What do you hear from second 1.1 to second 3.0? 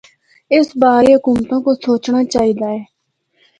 حکومتاں کو سوچنڑا چاہی دا اے۔